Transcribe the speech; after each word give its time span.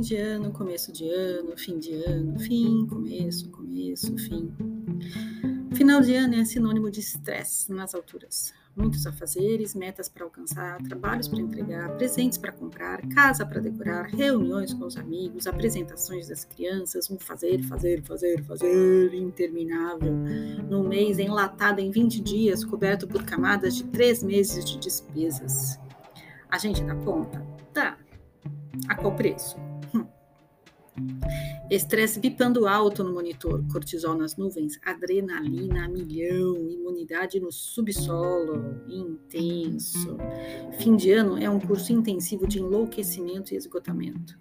Fim 0.00 0.06
de 0.06 0.16
ano, 0.16 0.50
começo 0.50 0.90
de 0.90 1.10
ano, 1.10 1.58
fim 1.58 1.78
de 1.78 1.92
ano, 1.92 2.38
fim, 2.38 2.86
começo, 2.86 3.50
começo, 3.50 4.16
fim. 4.16 4.50
Final 5.74 6.00
de 6.00 6.14
ano 6.14 6.36
é 6.36 6.44
sinônimo 6.46 6.90
de 6.90 7.00
estresse 7.00 7.70
nas 7.70 7.94
alturas. 7.94 8.54
Muitos 8.74 9.06
afazeres, 9.06 9.74
metas 9.74 10.08
para 10.08 10.24
alcançar, 10.24 10.80
trabalhos 10.84 11.28
para 11.28 11.40
entregar, 11.40 11.94
presentes 11.98 12.38
para 12.38 12.50
comprar, 12.50 13.06
casa 13.08 13.44
para 13.44 13.60
decorar, 13.60 14.06
reuniões 14.06 14.72
com 14.72 14.86
os 14.86 14.96
amigos, 14.96 15.46
apresentações 15.46 16.28
das 16.28 16.46
crianças, 16.46 17.10
um 17.10 17.18
fazer, 17.18 17.62
fazer, 17.64 18.02
fazer, 18.02 18.42
fazer 18.44 19.12
interminável. 19.12 20.14
Num 20.66 20.88
mês 20.88 21.18
enlatado 21.18 21.78
em 21.78 21.90
20 21.90 22.22
dias, 22.22 22.64
coberto 22.64 23.06
por 23.06 23.22
camadas 23.22 23.76
de 23.76 23.84
três 23.84 24.22
meses 24.22 24.64
de 24.64 24.78
despesas. 24.78 25.78
A 26.50 26.56
gente 26.56 26.82
dá 26.84 26.94
conta? 26.94 27.46
Tá. 27.74 27.98
A 28.88 28.94
qual 28.94 29.14
preço? 29.14 29.58
Estresse 31.70 32.18
bipando 32.18 32.66
alto 32.66 33.04
no 33.04 33.12
monitor, 33.12 33.64
cortisol 33.70 34.16
nas 34.16 34.36
nuvens, 34.36 34.78
adrenalina 34.84 35.84
a 35.84 35.88
milhão, 35.88 36.68
imunidade 36.68 37.38
no 37.38 37.52
subsolo, 37.52 38.82
intenso. 38.88 40.16
Fim 40.78 40.96
de 40.96 41.12
ano 41.12 41.38
é 41.38 41.48
um 41.48 41.60
curso 41.60 41.92
intensivo 41.92 42.46
de 42.46 42.58
enlouquecimento 42.58 43.54
e 43.54 43.56
esgotamento. 43.56 44.36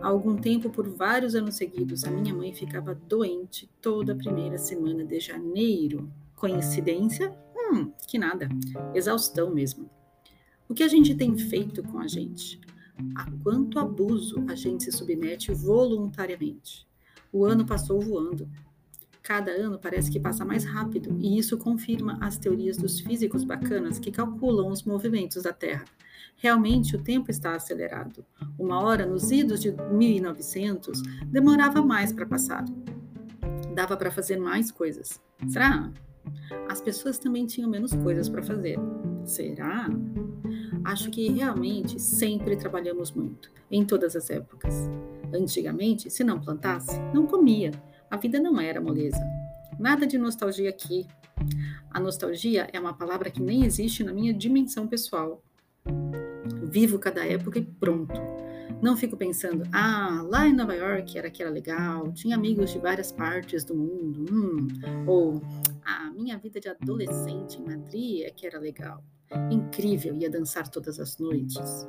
Há 0.00 0.08
algum 0.08 0.36
tempo, 0.36 0.70
por 0.70 0.88
vários 0.88 1.34
anos 1.34 1.56
seguidos, 1.56 2.04
a 2.04 2.10
minha 2.10 2.34
mãe 2.34 2.52
ficava 2.54 2.94
doente 2.94 3.70
toda 3.80 4.14
a 4.14 4.16
primeira 4.16 4.56
semana 4.56 5.04
de 5.04 5.20
janeiro. 5.20 6.10
Coincidência? 6.34 7.30
Hum, 7.54 7.92
que 8.06 8.18
nada. 8.18 8.48
Exaustão 8.94 9.50
mesmo. 9.50 9.90
O 10.66 10.72
que 10.74 10.82
a 10.82 10.88
gente 10.88 11.14
tem 11.14 11.36
feito 11.36 11.82
com 11.82 11.98
a 11.98 12.06
gente? 12.06 12.60
A 13.14 13.30
quanto 13.42 13.78
abuso 13.78 14.44
a 14.48 14.54
gente 14.54 14.84
se 14.84 14.92
submete 14.92 15.52
voluntariamente. 15.52 16.86
O 17.32 17.44
ano 17.44 17.64
passou 17.64 18.00
voando. 18.00 18.48
Cada 19.22 19.52
ano 19.52 19.78
parece 19.78 20.10
que 20.10 20.18
passa 20.18 20.44
mais 20.44 20.64
rápido, 20.64 21.16
e 21.20 21.38
isso 21.38 21.58
confirma 21.58 22.18
as 22.20 22.36
teorias 22.36 22.76
dos 22.76 23.00
físicos 23.00 23.44
bacanas 23.44 23.98
que 23.98 24.10
calculam 24.10 24.68
os 24.68 24.82
movimentos 24.82 25.42
da 25.42 25.52
Terra. 25.52 25.84
Realmente 26.36 26.96
o 26.96 27.02
tempo 27.02 27.30
está 27.30 27.54
acelerado. 27.54 28.24
Uma 28.58 28.80
hora 28.80 29.04
nos 29.04 29.30
idos 29.30 29.60
de 29.60 29.72
1900 29.72 31.02
demorava 31.26 31.82
mais 31.82 32.12
para 32.12 32.24
passar. 32.26 32.64
Dava 33.74 33.96
para 33.96 34.10
fazer 34.10 34.38
mais 34.38 34.70
coisas. 34.70 35.20
Será? 35.48 35.92
As 36.68 36.80
pessoas 36.80 37.18
também 37.18 37.46
tinham 37.46 37.68
menos 37.68 37.92
coisas 37.92 38.28
para 38.28 38.42
fazer. 38.42 38.78
Será? 39.24 39.88
Acho 40.84 41.10
que 41.10 41.28
realmente 41.28 42.00
sempre 42.00 42.56
trabalhamos 42.56 43.12
muito, 43.12 43.50
em 43.70 43.84
todas 43.84 44.16
as 44.16 44.30
épocas. 44.30 44.74
Antigamente, 45.32 46.10
se 46.10 46.24
não 46.24 46.40
plantasse, 46.40 46.98
não 47.14 47.26
comia. 47.26 47.70
A 48.10 48.16
vida 48.16 48.40
não 48.40 48.60
era 48.60 48.80
moleza. 48.80 49.20
Nada 49.78 50.06
de 50.06 50.18
nostalgia 50.18 50.70
aqui. 50.70 51.06
A 51.90 52.00
nostalgia 52.00 52.68
é 52.72 52.80
uma 52.80 52.94
palavra 52.94 53.30
que 53.30 53.42
nem 53.42 53.64
existe 53.64 54.02
na 54.04 54.12
minha 54.12 54.32
dimensão 54.32 54.86
pessoal. 54.86 55.42
Vivo 56.64 56.98
cada 56.98 57.24
época 57.24 57.58
e 57.58 57.62
pronto. 57.62 58.20
Não 58.82 58.96
fico 58.96 59.16
pensando, 59.16 59.64
ah, 59.72 60.24
lá 60.26 60.46
em 60.46 60.54
Nova 60.54 60.74
York 60.74 61.18
era 61.18 61.30
que 61.30 61.42
era 61.42 61.50
legal, 61.50 62.10
tinha 62.12 62.34
amigos 62.34 62.72
de 62.72 62.78
várias 62.78 63.12
partes 63.12 63.62
do 63.62 63.74
mundo, 63.74 64.24
hum, 64.32 64.68
ou 65.06 65.42
a 65.84 66.06
ah, 66.06 66.10
minha 66.12 66.38
vida 66.38 66.58
de 66.58 66.68
adolescente 66.68 67.58
em 67.58 67.64
Madrid 67.64 68.22
é 68.22 68.30
que 68.30 68.46
era 68.46 68.58
legal. 68.58 69.04
Incrível, 69.50 70.14
ia 70.16 70.30
dançar 70.30 70.68
todas 70.68 70.98
as 70.98 71.18
noites. 71.18 71.86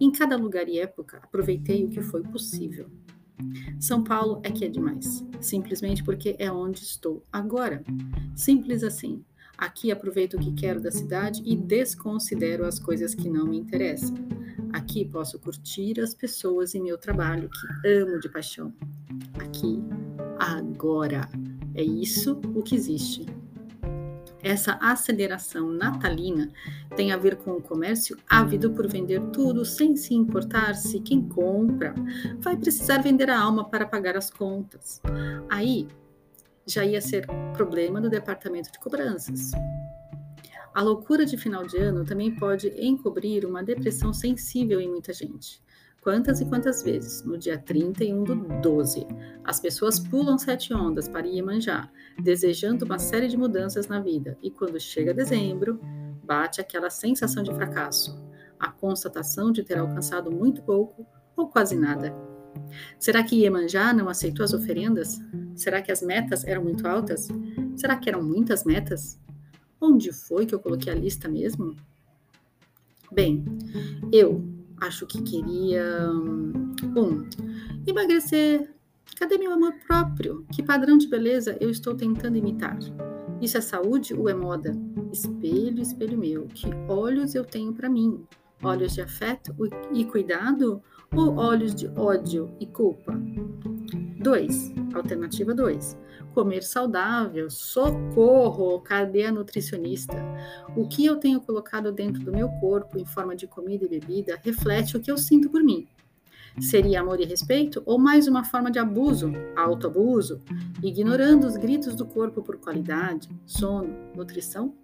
Em 0.00 0.10
cada 0.10 0.36
lugar 0.36 0.68
e 0.68 0.78
época, 0.78 1.18
aproveitei 1.22 1.84
o 1.84 1.88
que 1.88 2.00
foi 2.00 2.22
possível. 2.22 2.88
São 3.78 4.02
Paulo 4.02 4.40
é 4.42 4.50
que 4.50 4.64
é 4.64 4.68
demais, 4.68 5.24
simplesmente 5.40 6.04
porque 6.04 6.36
é 6.38 6.50
onde 6.50 6.82
estou 6.82 7.24
agora. 7.32 7.82
Simples 8.34 8.82
assim. 8.82 9.24
Aqui 9.56 9.92
aproveito 9.92 10.34
o 10.34 10.38
que 10.38 10.52
quero 10.52 10.80
da 10.80 10.90
cidade 10.90 11.42
e 11.44 11.54
desconsidero 11.54 12.64
as 12.64 12.78
coisas 12.78 13.14
que 13.14 13.28
não 13.28 13.46
me 13.46 13.58
interessam. 13.58 14.14
Aqui 14.72 15.04
posso 15.04 15.38
curtir 15.38 16.00
as 16.00 16.14
pessoas 16.14 16.74
e 16.74 16.80
meu 16.80 16.96
trabalho, 16.96 17.50
que 17.50 17.88
amo 17.88 18.18
de 18.20 18.28
paixão. 18.28 18.72
Aqui, 19.38 19.82
agora. 20.38 21.28
É 21.74 21.84
isso 21.84 22.40
o 22.54 22.62
que 22.62 22.74
existe. 22.74 23.26
Essa 24.42 24.78
aceleração 24.80 25.70
natalina 25.70 26.50
tem 26.96 27.12
a 27.12 27.16
ver 27.16 27.36
com 27.36 27.52
o 27.52 27.62
comércio 27.62 28.16
ávido 28.28 28.70
por 28.70 28.88
vender 28.88 29.20
tudo 29.32 29.64
sem 29.64 29.96
se 29.96 30.14
importar 30.14 30.74
se 30.74 31.00
quem 31.00 31.28
compra 31.28 31.94
vai 32.38 32.56
precisar 32.56 32.98
vender 32.98 33.28
a 33.28 33.38
alma 33.38 33.68
para 33.68 33.86
pagar 33.86 34.16
as 34.16 34.30
contas. 34.30 35.00
Aí 35.48 35.88
já 36.66 36.84
ia 36.84 37.00
ser 37.00 37.26
problema 37.54 38.00
do 38.00 38.08
departamento 38.08 38.72
de 38.72 38.78
cobranças. 38.78 39.50
A 40.72 40.82
loucura 40.82 41.26
de 41.26 41.36
final 41.36 41.66
de 41.66 41.76
ano 41.76 42.04
também 42.04 42.34
pode 42.34 42.68
encobrir 42.78 43.44
uma 43.44 43.62
depressão 43.62 44.12
sensível 44.12 44.80
em 44.80 44.88
muita 44.88 45.12
gente. 45.12 45.60
Quantas 46.00 46.40
e 46.40 46.46
quantas 46.46 46.82
vezes, 46.82 47.22
no 47.24 47.36
dia 47.36 47.58
31 47.58 48.24
do 48.24 48.34
12, 48.62 49.06
as 49.44 49.60
pessoas 49.60 49.98
pulam 49.98 50.38
sete 50.38 50.72
ondas 50.72 51.06
para 51.06 51.26
Iemanjá, 51.26 51.90
desejando 52.18 52.86
uma 52.86 52.98
série 52.98 53.28
de 53.28 53.36
mudanças 53.36 53.86
na 53.86 54.00
vida, 54.00 54.38
e 54.42 54.50
quando 54.50 54.80
chega 54.80 55.12
dezembro, 55.12 55.78
bate 56.24 56.58
aquela 56.58 56.88
sensação 56.88 57.42
de 57.42 57.52
fracasso, 57.52 58.18
a 58.58 58.70
constatação 58.70 59.52
de 59.52 59.62
ter 59.62 59.76
alcançado 59.76 60.30
muito 60.30 60.62
pouco 60.62 61.06
ou 61.36 61.48
quase 61.48 61.76
nada. 61.76 62.14
Será 62.98 63.22
que 63.22 63.36
Iemanjá 63.36 63.92
não 63.92 64.08
aceitou 64.08 64.42
as 64.42 64.54
oferendas? 64.54 65.20
Será 65.54 65.82
que 65.82 65.92
as 65.92 66.00
metas 66.00 66.44
eram 66.44 66.64
muito 66.64 66.88
altas? 66.88 67.28
Será 67.76 67.96
que 67.96 68.08
eram 68.08 68.22
muitas 68.22 68.64
metas? 68.64 69.20
Onde 69.78 70.12
foi 70.12 70.46
que 70.46 70.54
eu 70.54 70.60
coloquei 70.60 70.90
a 70.90 70.96
lista 70.96 71.28
mesmo? 71.28 71.76
Bem, 73.12 73.44
eu, 74.12 74.59
acho 74.80 75.06
que 75.06 75.22
queria. 75.22 76.10
Um, 76.12 77.28
emagrecer. 77.86 78.74
Cadê 79.16 79.36
meu 79.36 79.52
amor 79.52 79.74
próprio? 79.86 80.46
Que 80.52 80.62
padrão 80.62 80.96
de 80.96 81.08
beleza 81.08 81.56
eu 81.60 81.68
estou 81.68 81.94
tentando 81.94 82.38
imitar? 82.38 82.78
Isso 83.40 83.58
é 83.58 83.60
saúde 83.60 84.14
ou 84.14 84.28
é 84.28 84.34
moda? 84.34 84.72
Espelho, 85.12 85.82
espelho 85.82 86.18
meu, 86.18 86.46
que 86.46 86.68
olhos 86.88 87.34
eu 87.34 87.44
tenho 87.44 87.72
para 87.72 87.88
mim? 87.88 88.24
Olhos 88.62 88.94
de 88.94 89.00
afeto 89.00 89.54
e 89.92 90.04
cuidado 90.04 90.82
ou 91.14 91.36
olhos 91.36 91.74
de 91.74 91.88
ódio 91.88 92.54
e 92.60 92.66
culpa? 92.66 93.12
2. 94.22 94.74
Alternativa 94.94 95.54
2 95.54 95.98
comer 96.34 96.62
saudável, 96.62 97.50
socorro, 97.50 98.80
cadê 98.80 99.26
a 99.26 99.32
nutricionista? 99.32 100.16
O 100.76 100.86
que 100.86 101.04
eu 101.04 101.16
tenho 101.16 101.40
colocado 101.40 101.92
dentro 101.92 102.22
do 102.22 102.32
meu 102.32 102.48
corpo 102.60 102.98
em 102.98 103.04
forma 103.04 103.34
de 103.34 103.46
comida 103.46 103.84
e 103.84 103.88
bebida 103.88 104.38
reflete 104.42 104.96
o 104.96 105.00
que 105.00 105.10
eu 105.10 105.18
sinto 105.18 105.50
por 105.50 105.62
mim. 105.62 105.86
Seria 106.58 107.00
amor 107.00 107.20
e 107.20 107.24
respeito 107.24 107.82
ou 107.86 107.98
mais 107.98 108.26
uma 108.26 108.44
forma 108.44 108.70
de 108.70 108.78
abuso, 108.78 109.32
autoabuso, 109.56 110.42
ignorando 110.82 111.46
os 111.46 111.56
gritos 111.56 111.94
do 111.94 112.04
corpo 112.04 112.42
por 112.42 112.56
qualidade, 112.56 113.28
sono, 113.46 113.94
nutrição? 114.14 114.74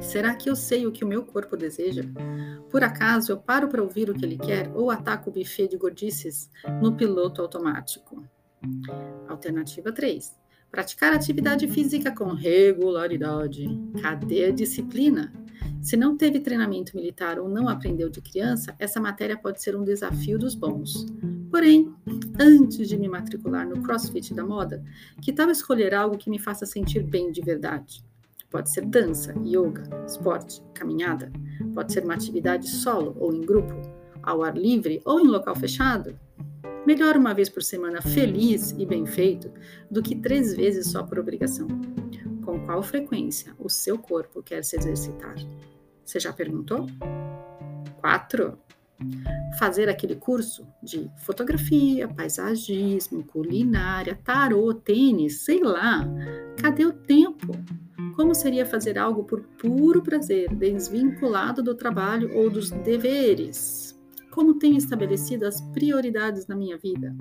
Será 0.00 0.34
que 0.34 0.48
eu 0.48 0.56
sei 0.56 0.86
o 0.86 0.92
que 0.92 1.04
o 1.04 1.08
meu 1.08 1.24
corpo 1.24 1.56
deseja? 1.56 2.02
Por 2.70 2.82
acaso 2.82 3.32
eu 3.32 3.36
paro 3.36 3.68
para 3.68 3.82
ouvir 3.82 4.08
o 4.08 4.14
que 4.14 4.24
ele 4.24 4.38
quer 4.38 4.70
ou 4.74 4.90
ataco 4.90 5.30
o 5.30 5.32
buffet 5.32 5.68
de 5.68 5.76
gordices 5.76 6.50
no 6.80 6.96
piloto 6.96 7.42
automático? 7.42 8.24
Alternativa 9.32 9.92
3. 9.92 10.38
Praticar 10.70 11.12
atividade 11.12 11.66
física 11.68 12.14
com 12.14 12.32
regularidade. 12.32 13.66
Cadê 14.00 14.44
a 14.44 14.50
disciplina? 14.52 15.32
Se 15.82 15.96
não 15.96 16.16
teve 16.16 16.38
treinamento 16.38 16.96
militar 16.96 17.38
ou 17.38 17.48
não 17.48 17.68
aprendeu 17.68 18.08
de 18.08 18.20
criança, 18.20 18.74
essa 18.78 19.00
matéria 19.00 19.36
pode 19.36 19.60
ser 19.60 19.74
um 19.74 19.82
desafio 19.82 20.38
dos 20.38 20.54
bons. 20.54 21.06
Porém, 21.50 21.92
antes 22.40 22.88
de 22.88 22.96
me 22.96 23.08
matricular 23.08 23.68
no 23.68 23.82
CrossFit 23.82 24.32
da 24.32 24.44
moda, 24.44 24.82
que 25.20 25.32
tal 25.32 25.50
escolher 25.50 25.92
algo 25.92 26.16
que 26.16 26.30
me 26.30 26.38
faça 26.38 26.64
sentir 26.64 27.02
bem 27.02 27.32
de 27.32 27.42
verdade? 27.42 28.02
Pode 28.48 28.70
ser 28.70 28.86
dança, 28.86 29.34
yoga, 29.44 29.82
esporte, 30.06 30.62
caminhada. 30.72 31.32
Pode 31.74 31.92
ser 31.92 32.04
uma 32.04 32.14
atividade 32.14 32.68
solo 32.68 33.16
ou 33.18 33.34
em 33.34 33.40
grupo, 33.40 33.74
ao 34.22 34.42
ar 34.42 34.56
livre 34.56 35.02
ou 35.04 35.20
em 35.20 35.26
local 35.26 35.56
fechado. 35.56 36.18
Melhor 36.86 37.16
uma 37.16 37.32
vez 37.32 37.48
por 37.48 37.62
semana 37.62 38.02
feliz 38.02 38.74
e 38.76 38.84
bem 38.84 39.06
feito 39.06 39.52
do 39.88 40.02
que 40.02 40.16
três 40.16 40.54
vezes 40.54 40.90
só 40.90 41.04
por 41.04 41.18
obrigação. 41.18 41.68
Com 42.44 42.66
qual 42.66 42.82
frequência 42.82 43.54
o 43.58 43.68
seu 43.68 43.96
corpo 43.96 44.42
quer 44.42 44.64
se 44.64 44.76
exercitar? 44.76 45.36
Você 46.04 46.18
já 46.18 46.32
perguntou? 46.32 46.88
4. 48.00 48.58
Fazer 49.58 49.88
aquele 49.88 50.16
curso 50.16 50.66
de 50.82 51.08
fotografia, 51.18 52.08
paisagismo, 52.08 53.22
culinária, 53.24 54.18
tarô, 54.24 54.74
tênis, 54.74 55.44
sei 55.44 55.62
lá. 55.62 56.04
Cadê 56.60 56.84
o 56.84 56.92
tempo? 56.92 57.52
Como 58.16 58.34
seria 58.34 58.66
fazer 58.66 58.98
algo 58.98 59.22
por 59.22 59.40
puro 59.40 60.02
prazer, 60.02 60.52
desvinculado 60.54 61.62
do 61.62 61.74
trabalho 61.74 62.36
ou 62.36 62.50
dos 62.50 62.70
deveres? 62.70 63.91
Como 64.32 64.54
tenho 64.54 64.78
estabelecido 64.78 65.46
as 65.46 65.60
prioridades 65.60 66.46
na 66.46 66.56
minha 66.56 66.78
vida? 66.78 67.14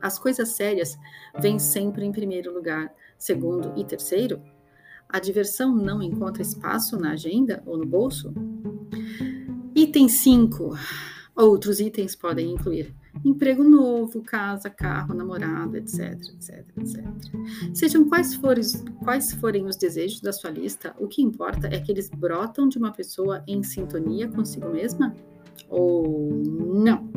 As 0.00 0.20
coisas 0.20 0.50
sérias 0.50 0.96
vêm 1.40 1.58
sempre 1.58 2.04
em 2.04 2.12
primeiro 2.12 2.54
lugar. 2.54 2.94
Segundo 3.18 3.72
e 3.76 3.84
terceiro, 3.84 4.40
a 5.08 5.18
diversão 5.18 5.74
não 5.74 6.00
encontra 6.00 6.40
espaço 6.40 6.96
na 6.96 7.12
agenda 7.12 7.60
ou 7.66 7.76
no 7.76 7.84
bolso? 7.84 8.32
Item 9.74 10.08
5. 10.08 10.78
Outros 11.34 11.80
itens 11.80 12.14
podem 12.14 12.52
incluir 12.52 12.94
emprego 13.24 13.64
novo, 13.64 14.22
casa, 14.22 14.70
carro, 14.70 15.14
namorada, 15.14 15.78
etc, 15.78 16.12
etc, 16.12 16.64
etc. 16.78 17.04
Sejam 17.74 18.08
quais 18.08 18.34
forem, 18.34 18.64
quais 19.02 19.32
forem 19.32 19.66
os 19.66 19.76
desejos 19.76 20.20
da 20.20 20.32
sua 20.32 20.50
lista, 20.50 20.94
o 20.98 21.08
que 21.08 21.20
importa 21.20 21.66
é 21.66 21.80
que 21.80 21.90
eles 21.90 22.08
brotam 22.08 22.68
de 22.68 22.78
uma 22.78 22.92
pessoa 22.92 23.42
em 23.46 23.62
sintonia 23.62 24.28
consigo 24.28 24.68
mesma 24.68 25.14
ou 25.68 26.30
não. 26.74 27.10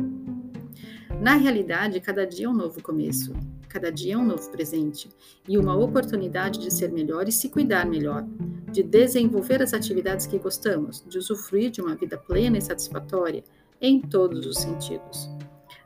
Na 1.20 1.34
realidade, 1.34 2.00
cada 2.00 2.26
dia 2.26 2.46
é 2.46 2.48
um 2.48 2.54
novo 2.54 2.82
começo, 2.82 3.32
cada 3.68 3.90
dia 3.90 4.14
é 4.14 4.18
um 4.18 4.24
novo 4.24 4.50
presente 4.50 5.08
e 5.48 5.58
uma 5.58 5.76
oportunidade 5.76 6.58
de 6.60 6.72
ser 6.72 6.92
melhor 6.92 7.28
e 7.28 7.32
se 7.32 7.48
cuidar 7.48 7.86
melhor, 7.86 8.24
de 8.70 8.82
desenvolver 8.82 9.62
as 9.62 9.72
atividades 9.72 10.26
que 10.26 10.38
gostamos, 10.38 11.04
de 11.08 11.18
usufruir 11.18 11.70
de 11.70 11.80
uma 11.80 11.94
vida 11.94 12.18
plena 12.18 12.58
e 12.58 12.62
satisfatória 12.62 13.42
em 13.80 14.00
todos 14.00 14.46
os 14.46 14.58
sentidos. 14.58 15.30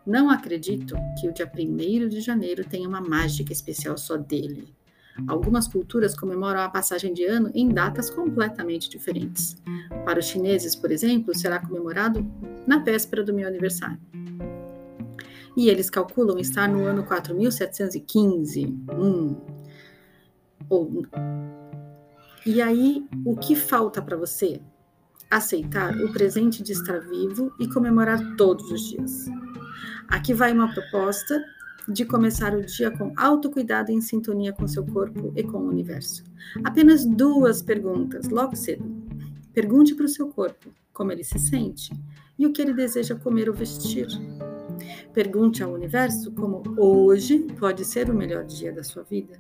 Não 0.07 0.31
acredito 0.31 0.97
que 1.21 1.29
o 1.29 1.33
dia 1.33 1.51
1 1.53 2.09
de 2.09 2.21
janeiro 2.21 2.65
tenha 2.65 2.89
uma 2.89 3.01
mágica 3.01 3.53
especial 3.53 3.97
só 3.97 4.17
dele. 4.17 4.75
Algumas 5.27 5.69
culturas 5.69 6.19
comemoram 6.19 6.61
a 6.61 6.69
passagem 6.69 7.13
de 7.13 7.25
ano 7.25 7.51
em 7.55 7.69
datas 7.69 8.11
completamente 8.11 8.89
diferentes. 8.89 9.57
Para 10.05 10.19
os 10.19 10.27
chineses, 10.27 10.75
por 10.75 10.91
exemplo, 10.91 11.37
será 11.37 11.59
comemorado 11.59 12.25
na 12.67 12.79
véspera 12.79 13.23
do 13.23 13.35
meu 13.35 13.47
aniversário. 13.47 13.99
E 15.57 15.69
eles 15.69 15.91
calculam 15.91 16.39
estar 16.39 16.69
no 16.69 16.85
ano 16.85 17.05
4715. 17.05 18.67
Hum. 18.93 19.37
E 22.47 22.63
aí, 22.63 23.07
o 23.25 23.37
que 23.37 23.55
falta 23.57 24.01
para 24.01 24.17
você? 24.17 24.61
Aceitar 25.31 25.95
o 25.97 26.13
presente 26.13 26.63
de 26.63 26.73
estar 26.73 27.01
vivo 27.01 27.53
e 27.59 27.69
comemorar 27.69 28.37
todos 28.37 28.71
os 28.71 28.81
dias. 28.89 29.27
Aqui 30.09 30.33
vai 30.33 30.53
uma 30.53 30.73
proposta 30.73 31.43
de 31.89 32.05
começar 32.05 32.55
o 32.55 32.65
dia 32.65 32.91
com 32.91 33.13
autocuidado 33.17 33.91
em 33.91 34.01
sintonia 34.01 34.53
com 34.53 34.67
seu 34.67 34.85
corpo 34.85 35.33
e 35.35 35.43
com 35.43 35.59
o 35.59 35.69
universo. 35.69 36.25
Apenas 36.65 37.05
duas 37.05 37.63
perguntas, 37.63 38.29
logo 38.29 38.57
cedo. 38.57 38.85
Pergunte 39.53 39.95
para 39.95 40.07
o 40.07 40.09
seu 40.09 40.29
corpo 40.29 40.71
como 40.93 41.13
ele 41.13 41.25
se 41.25 41.39
sente 41.39 41.93
e 42.39 42.47
o 42.47 42.53
que 42.53 42.63
ele 42.63 42.75
deseja 42.75 43.15
comer 43.15 43.49
ou 43.49 43.55
vestir. 43.55 44.07
Pergunte 45.13 45.63
ao 45.63 45.73
universo 45.73 46.33
como 46.33 46.63
hoje 46.77 47.41
pode 47.59 47.85
ser 47.85 48.11
o 48.11 48.15
melhor 48.15 48.45
dia 48.45 48.73
da 48.73 48.83
sua 48.83 49.03
vida. 49.03 49.39